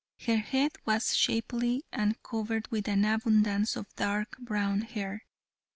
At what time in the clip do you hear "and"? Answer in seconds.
1.91-2.19